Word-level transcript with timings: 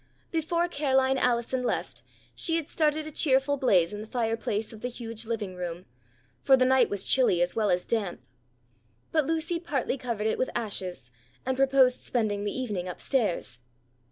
Before 0.31 0.67
Ca'line 0.67 1.19
Allison 1.19 1.61
left 1.61 2.01
she 2.33 2.55
had 2.55 2.67
started 2.67 3.05
a 3.05 3.11
cheerful 3.11 3.55
blaze 3.55 3.93
in 3.93 4.01
the 4.01 4.07
fireplace 4.07 4.73
of 4.73 4.81
the 4.81 4.87
huge 4.87 5.25
living 5.27 5.53
room, 5.53 5.85
for 6.41 6.57
the 6.57 6.65
night 6.65 6.89
was 6.89 7.03
chilly 7.03 7.39
as 7.39 7.55
well 7.55 7.69
as 7.69 7.85
damp. 7.85 8.19
But 9.11 9.27
Lucy 9.27 9.59
partly 9.59 9.99
covered 9.99 10.25
it 10.25 10.39
with 10.39 10.49
ashes, 10.55 11.11
and 11.45 11.55
proposed 11.55 11.99
spending 11.99 12.43
the 12.45 12.59
evening 12.59 12.87
up 12.87 12.99
stairs. 12.99 13.59